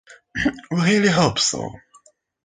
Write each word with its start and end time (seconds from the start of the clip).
We 0.71 0.81
really 0.81 1.09
hope 1.09 1.37
so. 1.37 1.75